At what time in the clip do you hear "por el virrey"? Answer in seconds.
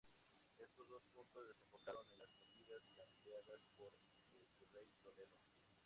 3.77-4.89